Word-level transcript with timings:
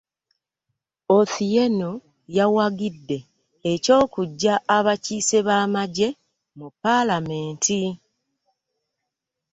Othieno 1.17 1.91
yawagidde 2.37 3.19
eky'okuggya 3.71 4.53
abakiise 4.75 5.37
b'amajje 5.47 6.07
mu 6.57 6.67
palamenti 6.81 7.81